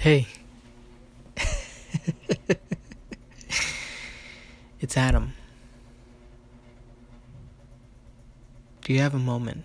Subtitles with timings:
[0.00, 0.28] Hey.
[4.80, 5.34] it's Adam.
[8.80, 9.64] Do you have a moment?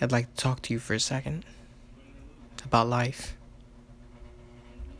[0.00, 1.44] I'd like to talk to you for a second
[2.64, 3.36] about life,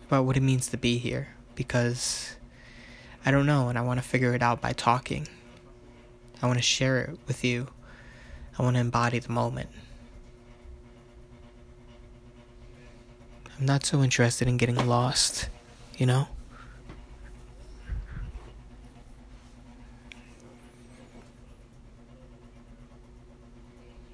[0.06, 2.36] about what it means to be here, because
[3.27, 5.27] I don't know and I want to figure it out by talking.
[6.40, 7.66] I want to share it with you.
[8.56, 9.70] I want to embody the moment.
[13.60, 15.50] I'm not so interested in getting lost,
[15.98, 16.28] you know?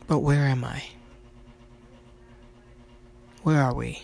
[0.09, 0.83] But where am I?
[3.45, 4.03] Where are we?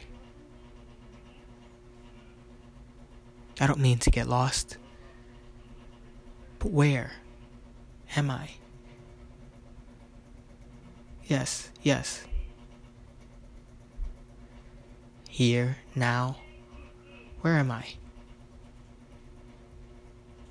[3.61, 4.77] I don't mean to get lost.
[6.61, 7.11] But where
[8.15, 8.51] am I?
[11.25, 12.25] Yes, yes.
[15.33, 16.37] Here, now.
[17.41, 17.87] Where am I?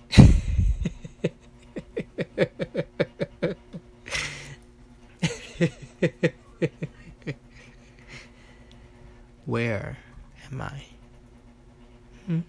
[9.45, 9.99] Where
[10.51, 10.83] am I?
[12.25, 12.39] Hmm?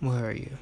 [0.00, 0.56] Where are you?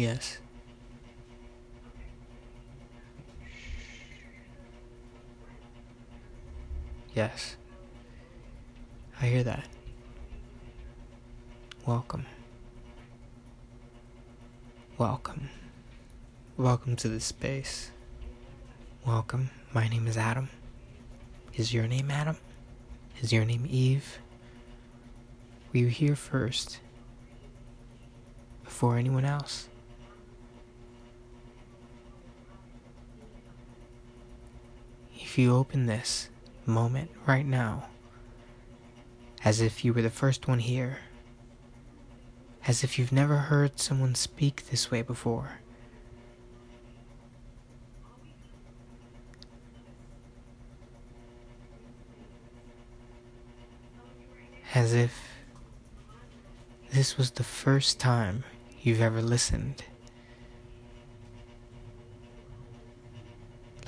[0.00, 0.38] Yes.
[7.14, 7.58] Yes.
[9.20, 9.68] I hear that.
[11.84, 12.24] Welcome.
[14.96, 15.50] Welcome.
[16.56, 17.90] Welcome to this space.
[19.06, 19.50] Welcome.
[19.74, 20.48] My name is Adam.
[21.56, 22.38] Is your name Adam?
[23.20, 24.18] Is your name Eve?
[25.74, 26.80] Were you here first?
[28.64, 29.68] Before anyone else?
[35.30, 36.28] If you open this
[36.66, 37.86] moment right now,
[39.44, 40.98] as if you were the first one here,
[42.66, 45.60] as if you've never heard someone speak this way before.
[54.74, 55.16] As if
[56.92, 58.42] this was the first time
[58.82, 59.84] you've ever listened.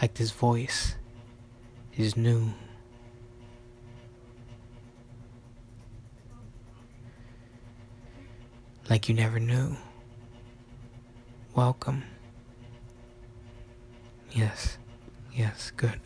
[0.01, 0.95] Like this voice
[1.97, 2.53] is new.
[8.89, 9.77] Like you never knew.
[11.55, 12.03] Welcome.
[14.33, 14.79] Yes,
[15.35, 16.01] yes, good.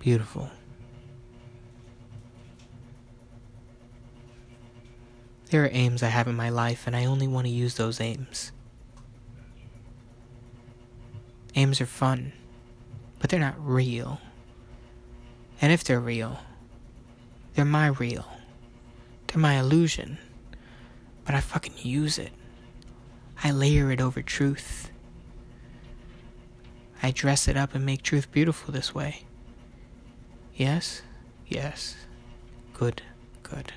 [0.00, 0.50] Beautiful.
[5.50, 8.00] There are aims I have in my life, and I only want to use those
[8.00, 8.52] aims.
[11.56, 12.32] Aims are fun,
[13.18, 14.20] but they're not real.
[15.60, 16.38] And if they're real,
[17.54, 18.26] they're my real.
[19.26, 20.18] They're my illusion.
[21.24, 22.30] But I fucking use it.
[23.42, 24.90] I layer it over truth.
[27.02, 29.24] I dress it up and make truth beautiful this way.
[30.54, 31.02] Yes?
[31.48, 31.96] Yes.
[32.72, 33.02] Good,
[33.42, 33.72] good.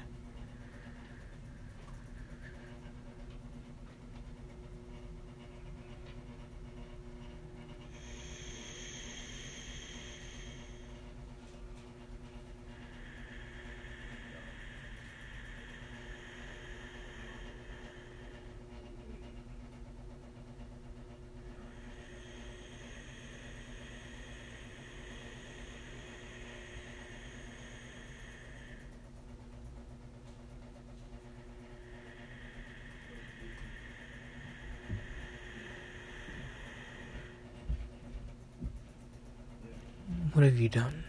[40.33, 41.03] What have you done?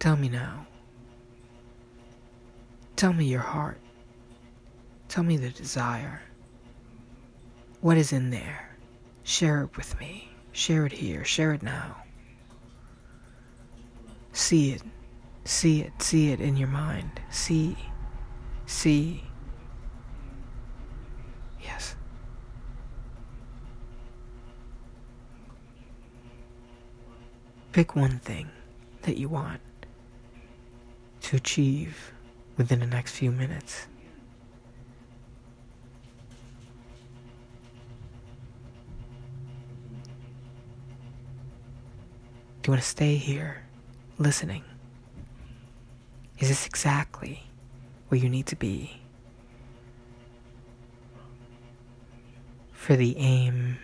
[0.00, 0.66] Tell me now.
[2.96, 3.78] Tell me your heart.
[5.08, 6.20] Tell me the desire.
[7.80, 8.76] What is in there?
[9.22, 10.28] Share it with me.
[10.50, 11.24] Share it here.
[11.24, 11.96] Share it now.
[14.32, 14.82] See it.
[15.44, 16.02] See it.
[16.02, 17.20] See it in your mind.
[17.30, 17.76] See.
[18.66, 19.22] See.
[21.62, 21.94] Yes.
[27.78, 28.48] Pick one thing
[29.02, 29.60] that you want
[31.20, 32.12] to achieve
[32.56, 33.86] within the next few minutes.
[42.62, 43.62] Do you want to stay here,
[44.18, 44.64] listening?
[46.40, 47.44] Is this exactly
[48.08, 49.00] where you need to be?
[52.72, 53.78] For the aim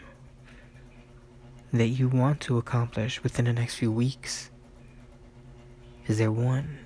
[1.79, 4.51] that you want to accomplish within the next few weeks?
[6.07, 6.79] Is there one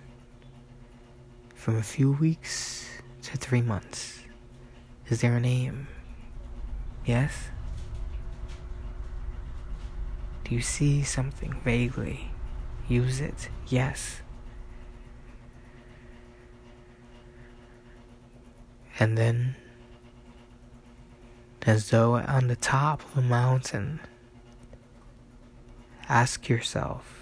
[1.55, 2.89] from a few weeks
[3.23, 4.21] to three months?
[5.09, 5.89] Is there an aim?
[7.05, 7.49] Yes?
[10.45, 12.31] Do you see something vaguely?
[12.89, 13.51] Use it.
[13.67, 14.23] Yes.
[18.99, 19.55] And then,
[21.67, 24.01] as though on the top of a mountain,
[26.09, 27.15] ask yourself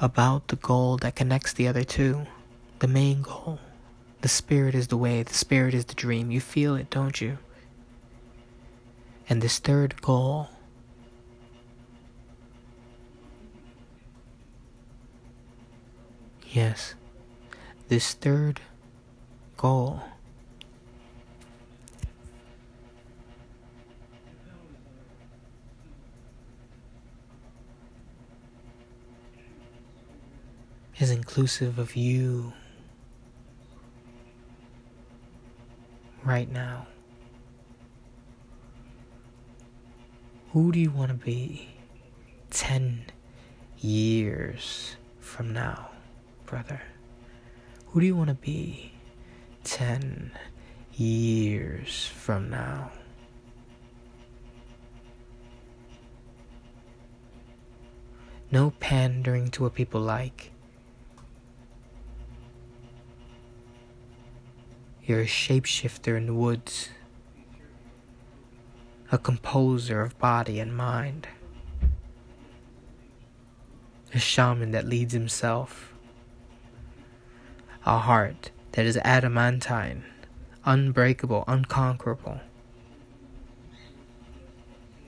[0.00, 2.26] about the goal that connects the other two,
[2.78, 3.58] the main goal.
[4.20, 6.30] The spirit is the way, the spirit is the dream.
[6.30, 7.38] You feel it, don't you?
[9.28, 10.48] And this third goal
[16.50, 16.94] Yes,
[17.88, 18.60] this third
[19.58, 20.00] goal.
[30.98, 32.52] is inclusive of you
[36.24, 36.86] right now.
[40.52, 41.68] Who do you want to be
[42.50, 43.04] 10
[43.78, 45.90] years from now,
[46.46, 46.82] brother?
[47.86, 48.97] Who do you want to be
[49.68, 50.32] 10
[50.94, 52.90] years from now?
[58.50, 60.52] No pandering to what people like.
[65.04, 66.88] You're a shapeshifter in the woods,
[69.12, 71.28] a composer of body and mind,
[74.14, 75.92] a shaman that leads himself,
[77.84, 80.04] a heart that is adamantine,
[80.64, 82.38] unbreakable, unconquerable.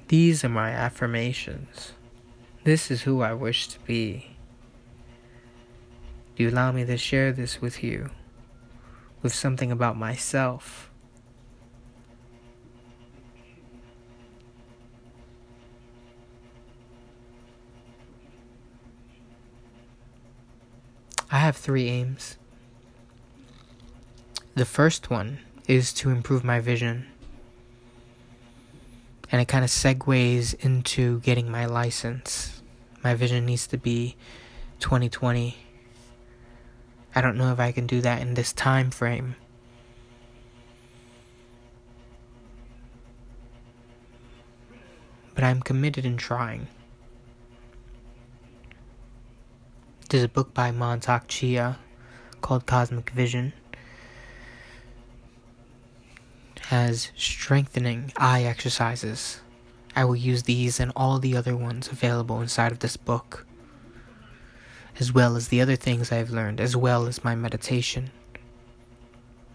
[0.09, 1.93] These are my affirmations.
[2.65, 4.37] This is who I wish to be.
[6.35, 8.11] Do you allow me to share this with you?
[9.23, 10.91] with something about myself.
[21.31, 22.37] I have three aims.
[24.55, 27.07] The first one is to improve my vision.
[29.33, 32.63] And it kind of segues into getting my license.
[33.05, 34.17] My vision needs to be
[34.81, 35.57] 2020
[37.13, 39.35] I don't know if I can do that in this time frame.
[45.35, 46.69] But I'm committed in trying.
[50.09, 51.79] There's a book by Mantak Chia
[52.41, 53.53] called Cosmic Vision.
[56.71, 59.41] Has strengthening eye exercises.
[59.95, 63.47] I will use these and all the other ones available inside of this book
[65.01, 68.11] as well as the other things I've learned, as well as my meditation,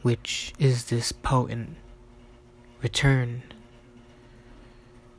[0.01, 1.77] which is this potent
[2.81, 3.43] return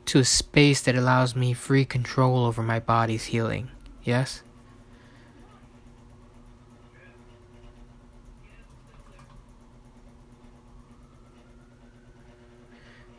[0.05, 3.69] to a space that allows me free control over my body's healing.
[4.03, 4.43] Yes?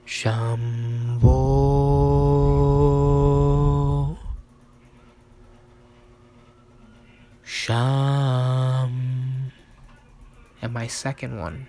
[0.08, 1.28] Shambho.
[7.42, 8.88] Sham.
[10.62, 11.68] And my second one.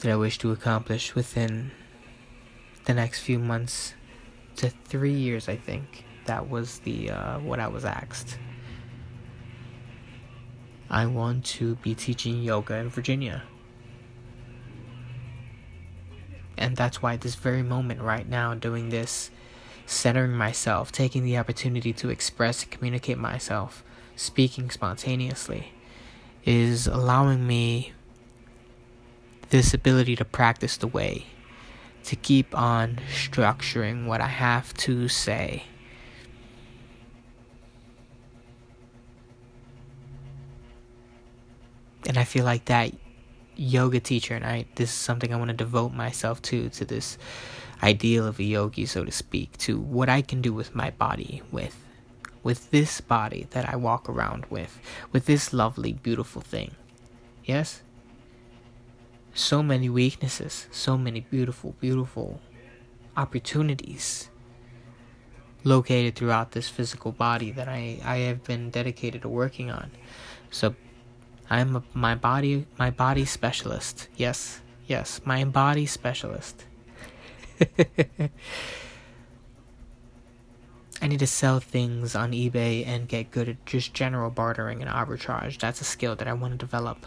[0.00, 1.72] That I wish to accomplish within
[2.84, 3.94] the next few months
[4.54, 6.04] to three years, I think.
[6.26, 8.38] That was the uh, what I was asked.
[10.88, 13.42] I want to be teaching yoga in Virginia.
[16.56, 19.30] And that's why this very moment right now doing this
[19.84, 23.84] centering myself, taking the opportunity to express and communicate myself,
[24.16, 25.72] speaking spontaneously,
[26.44, 27.92] is allowing me
[29.50, 31.26] this ability to practice the way,
[32.04, 35.64] to keep on structuring what I have to say.
[42.06, 42.92] And I feel like that
[43.56, 47.18] yoga teacher, and I this is something I want to devote myself to to this
[47.82, 51.42] ideal of a yogi, so to speak, to what I can do with my body,
[51.50, 51.86] with
[52.46, 54.78] with this body that I walk around with,
[55.10, 56.76] with this lovely, beautiful thing.
[57.44, 57.82] Yes?
[59.34, 62.40] So many weaknesses, so many beautiful, beautiful
[63.16, 64.30] opportunities
[65.64, 69.90] located throughout this physical body that I, I have been dedicated to working on.
[70.52, 70.76] So
[71.48, 74.08] I'm a, my body my body specialist.
[74.16, 76.64] Yes, yes, my body specialist.
[81.02, 84.90] I need to sell things on eBay and get good at just general bartering and
[84.90, 85.58] arbitrage.
[85.58, 87.06] That's a skill that I want to develop.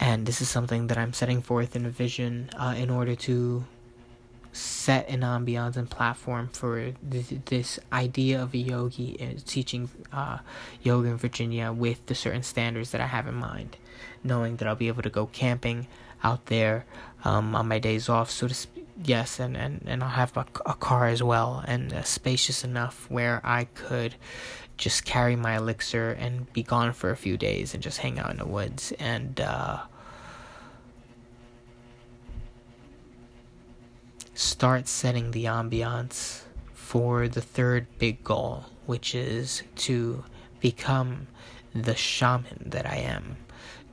[0.00, 3.64] And this is something that I'm setting forth in a vision uh, in order to
[4.52, 10.38] set an ambiance and platform for th- this idea of a yogi uh, teaching uh,
[10.82, 13.76] yoga in Virginia with the certain standards that I have in mind,
[14.22, 15.86] knowing that I'll be able to go camping
[16.22, 16.84] out there
[17.24, 18.86] um, on my days off, so to speak.
[19.02, 23.10] Yes, and, and, and I'll have a, a car as well, and uh, spacious enough
[23.10, 24.14] where I could
[24.76, 28.30] just carry my elixir and be gone for a few days and just hang out
[28.30, 29.78] in the woods and uh,
[34.42, 36.42] start setting the ambiance
[36.74, 40.24] for the third big goal, which is to
[40.58, 41.28] become
[41.72, 43.36] the shaman that I am,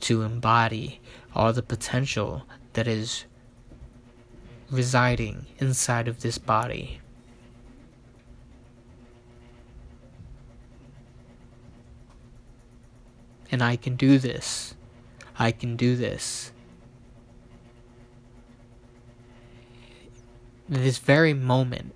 [0.01, 1.01] to embody
[1.35, 3.25] all the potential that is
[4.71, 6.99] residing inside of this body.
[13.51, 14.73] And I can do this.
[15.37, 16.51] I can do this
[20.69, 21.95] this very moment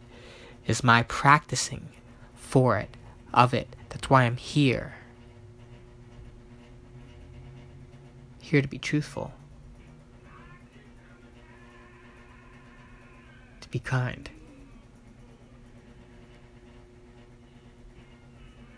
[0.65, 1.89] is my practicing
[2.34, 2.98] for it,
[3.34, 3.75] of it.
[3.89, 4.96] That's why I'm here.
[8.39, 9.34] Here to be truthful,
[13.62, 14.30] to be kind,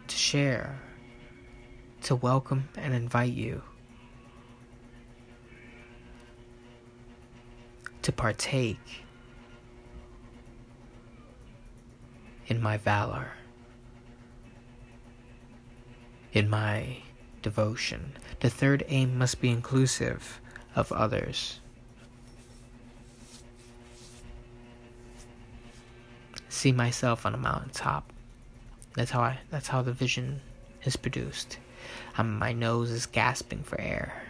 [0.07, 0.79] to share,
[2.03, 3.63] to welcome and invite you.
[8.03, 9.04] To partake
[12.47, 13.31] in my valor,
[16.33, 16.97] in my
[17.41, 18.13] devotion.
[18.39, 20.39] The third aim must be inclusive
[20.75, 21.59] of others.
[26.49, 28.11] See myself on a mountaintop.
[28.93, 30.41] That's how I that's how the vision
[30.83, 31.57] is produced.
[32.17, 34.23] Um, my nose is gasping for air.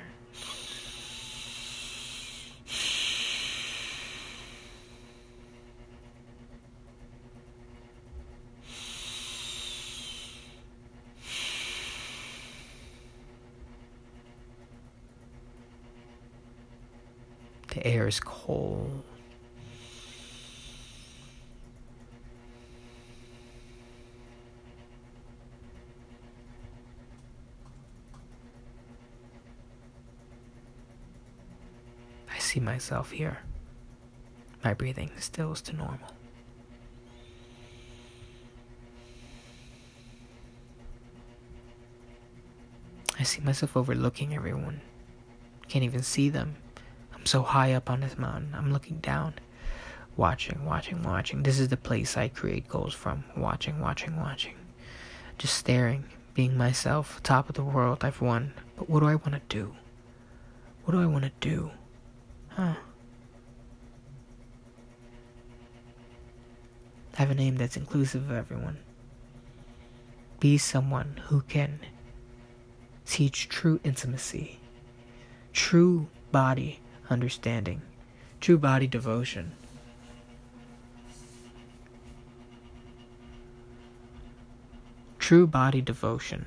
[17.76, 19.04] The air is cold.
[32.34, 33.40] I see myself here.
[34.64, 36.00] My breathing stills to normal.
[43.20, 44.80] I see myself overlooking everyone.
[45.68, 46.56] Can't even see them
[47.26, 48.54] so high up on this mountain.
[48.56, 49.34] I'm looking down,
[50.16, 51.44] watching, watching, watching.
[51.44, 53.24] This is the place I create goals from.
[53.36, 54.56] Watching, watching, watching.
[55.38, 58.04] Just staring, being myself, top of the world.
[58.04, 58.54] I've won.
[58.78, 59.76] But what do I want to do?
[60.84, 61.72] What do I want to do?
[62.50, 62.76] Huh?
[67.16, 68.78] Have a name that's inclusive of everyone.
[70.40, 71.80] Be someone who can
[73.06, 74.60] teach true intimacy,
[75.54, 77.82] true body understanding,
[78.40, 79.52] true body devotion.
[85.20, 86.46] True body devotion.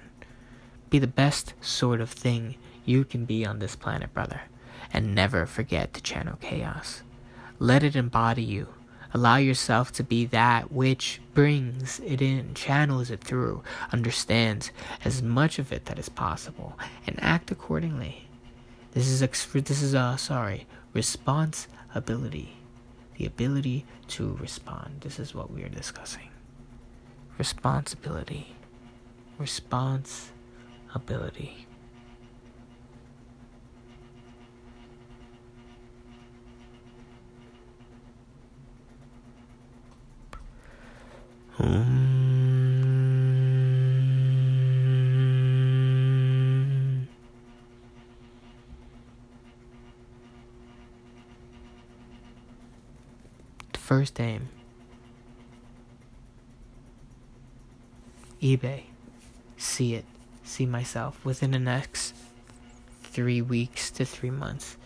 [0.88, 4.42] Be the best sort of thing you can be on this planet, brother.
[4.92, 7.02] And never forget to channel chaos.
[7.58, 8.68] Let it embody you.
[9.12, 14.70] Allow yourself to be that which brings it in, channels it through, understands
[15.04, 18.27] as much of it that is possible, and act accordingly.
[18.92, 22.57] This is ex- this is uh sorry responsibility,
[23.16, 25.00] the ability to respond.
[25.00, 26.28] This is what we are discussing.
[27.38, 28.54] Responsibility,
[29.38, 31.66] responsibility.
[41.61, 41.88] Um,
[53.98, 54.48] First aim
[58.40, 58.82] eBay.
[59.56, 60.04] See it.
[60.44, 62.14] See myself within the next
[63.02, 64.76] three weeks to three months.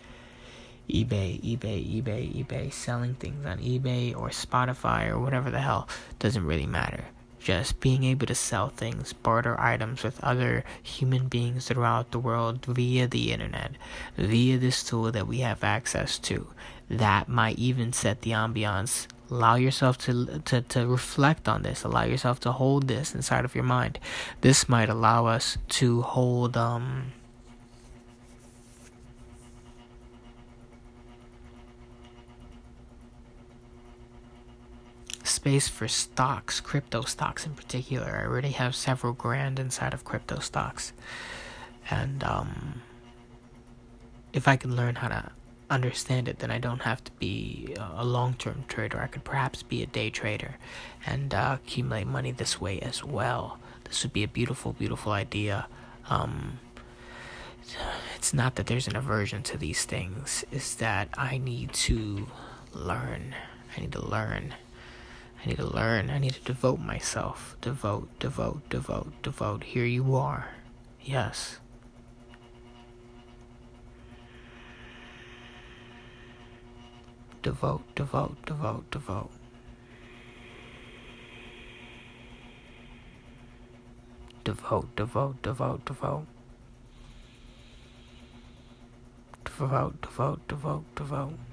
[0.89, 6.47] eBay, eBay, eBay, eBay, selling things on eBay or Spotify or whatever the hell doesn't
[6.47, 7.05] really matter.
[7.43, 12.65] Just being able to sell things, barter items with other human beings throughout the world
[12.65, 13.73] via the internet,
[14.17, 16.47] via this tool that we have access to.
[16.89, 19.07] That might even set the ambiance.
[19.29, 21.83] Allow yourself to, to to reflect on this.
[21.83, 23.99] Allow yourself to hold this inside of your mind.
[24.39, 27.11] This might allow us to hold um
[35.23, 40.39] space for stocks crypto stocks in particular i already have several grand inside of crypto
[40.39, 40.93] stocks
[41.89, 42.81] and um
[44.33, 45.31] if i can learn how to
[45.73, 49.01] understand it, then I don't have to be a long term trader.
[49.01, 50.55] I could perhaps be a day trader
[51.05, 53.57] and uh, accumulate money this way as well.
[53.83, 55.67] This would be a beautiful, beautiful idea.
[56.09, 56.59] Um,
[58.15, 62.27] it's not that there's an aversion to these things, it's that I need to
[62.73, 63.35] learn.
[63.75, 64.53] I need to learn.
[65.43, 66.09] I need to learn.
[66.09, 67.57] I need to devote myself.
[67.61, 69.63] Devote, devote, devote, devote.
[69.63, 70.55] Here you are.
[71.01, 71.59] Yes.
[77.43, 79.29] devote, devote, devote, devote.
[84.45, 86.25] Devote, devote, devote, devote.
[89.43, 91.52] Devote, devote, devote, devote.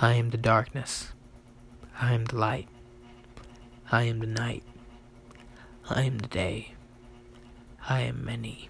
[0.00, 1.12] I am the darkness.
[2.00, 2.68] I am the light.
[3.92, 4.64] I am the night.
[5.88, 6.74] I am the day.
[7.88, 8.68] I am many.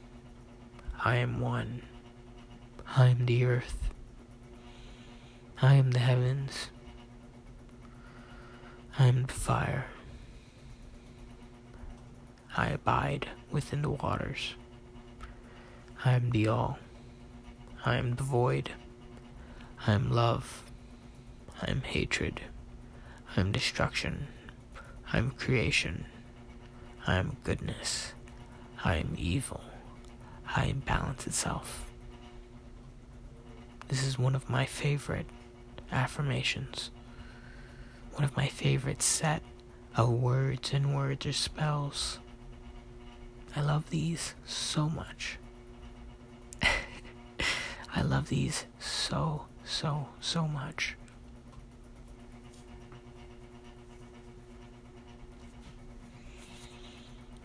[1.03, 1.83] I am one.
[2.95, 3.91] I am the earth.
[5.63, 6.69] I am the heavens.
[8.99, 9.87] I am the fire.
[12.55, 14.57] I abide within the waters.
[16.05, 16.79] I am the all.
[17.87, 18.73] I am the void.
[19.87, 20.65] I am love.
[21.67, 22.43] I am hatred.
[23.35, 24.27] I am destruction.
[25.11, 26.05] I am creation.
[27.07, 28.13] I am goodness.
[28.85, 29.63] I am evil.
[30.55, 31.91] I am balance itself.
[33.89, 35.27] This is one of my favorite
[35.91, 36.91] affirmations.
[38.13, 39.43] One of my favorite set
[39.97, 42.19] of words and words or spells.
[43.57, 45.39] I love these so much.
[47.95, 50.97] I love these so, so, so much.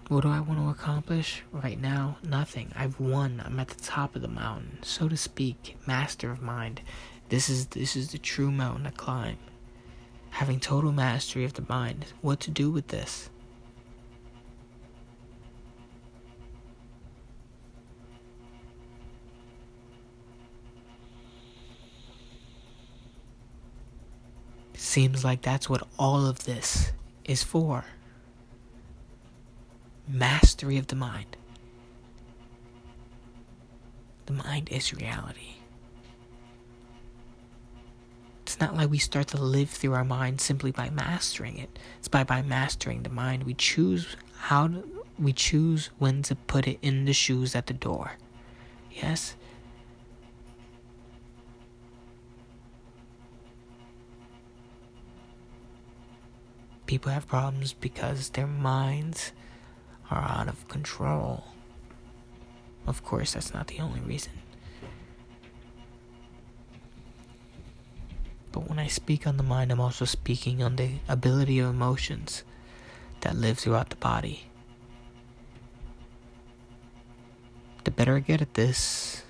[0.10, 1.43] What do I want to accomplish?
[1.52, 2.72] Right now, nothing.
[2.76, 3.43] I've won.
[3.45, 6.82] I'm at the top of the mountain, so to speak, master of mind.
[7.30, 9.38] This is this is the true mountain to climb.
[10.32, 12.08] Having total mastery of the mind.
[12.22, 13.30] What to do with this?
[24.74, 26.93] Seems like that's what all of this
[27.26, 27.86] is for
[30.10, 31.38] mastery of the mind.
[34.26, 35.56] The mind is reality.
[38.43, 41.78] It's not like we start to live through our mind simply by mastering it.
[42.00, 44.84] It's by by mastering the mind we choose how to,
[45.19, 48.13] we choose when to put it in the shoes at the door.
[48.91, 49.36] Yes.
[56.88, 59.32] People have problems because their minds
[60.12, 61.43] are out of control.
[62.88, 64.34] Of course, that's not the only reason.
[68.52, 72.43] But when I speak on the mind, I'm also speaking on the ability of emotions
[73.22, 74.45] that live throughout the body.
[77.84, 79.24] The better I get at this,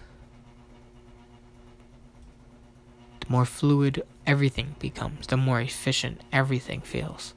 [3.20, 7.34] the more fluid everything becomes, the more efficient everything feels.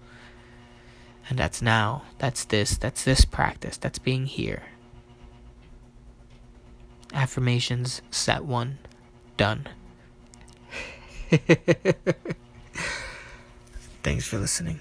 [1.28, 2.02] And that's now.
[2.18, 2.76] That's this.
[2.76, 3.76] That's this practice.
[3.76, 4.64] That's being here.
[7.14, 8.78] Affirmations, set one,
[9.36, 9.68] done.
[14.02, 14.80] Thanks for listening.